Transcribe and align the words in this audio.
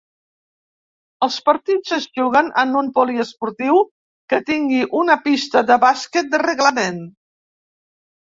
Els 1.25 1.35
partits 1.49 1.91
es 1.97 2.05
juguen 2.19 2.47
en 2.61 2.71
un 2.79 2.89
poliesportiu 2.95 3.77
que 4.33 4.41
tingui 4.49 4.81
una 5.01 5.17
pista 5.27 5.63
de 5.73 5.77
bàsquet 5.85 6.31
de 6.35 6.41
reglament. 6.47 6.99